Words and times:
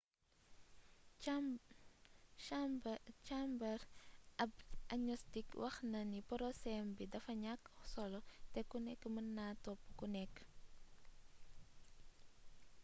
chambers 3.27 3.83
ab 4.43 4.53
agnostic 4.93 5.47
wax 5.61 5.75
na 5.91 6.01
ni 6.11 6.19
poroséwam 6.29 6.89
bi 6.97 7.05
dafa 7.13 7.31
ñakk 7.43 7.63
solo 7.93 8.19
te 8.53 8.59
ku 8.69 8.77
nekk 8.85 9.03
mën 9.13 9.27
naa 9.37 9.53
topp 9.63 9.81
ku 9.97 10.05
nekk 10.15 10.35